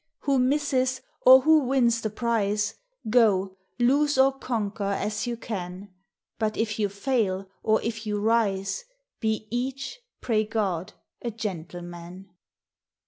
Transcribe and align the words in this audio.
Who 0.21 0.39
misses, 0.39 1.01
or 1.27 1.41
who 1.41 1.59
wins 1.59 2.01
the 2.01 2.09
prize,— 2.09 2.73
(Jo, 3.07 3.55
lose 3.77 4.17
or 4.17 4.31
conquer 4.31 4.83
as 4.83 5.27
you 5.27 5.37
can; 5.37 5.93
But 6.39 6.57
if 6.57 6.79
you 6.79 6.89
fail, 6.89 7.47
or 7.61 7.79
if 7.83 8.07
you 8.07 8.19
rise, 8.19 8.83
Be 9.19 9.47
each, 9.51 9.99
pray 10.19 10.43
God, 10.43 10.93
a 11.21 11.29
gentleman. 11.29 12.31